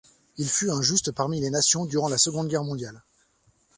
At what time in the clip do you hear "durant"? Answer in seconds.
1.85-2.09